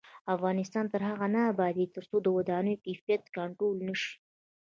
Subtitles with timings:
[0.35, 4.13] افغانستان تر هغو نه ابادیږي، ترڅو د ودانیو کیفیت کنټرول نشي.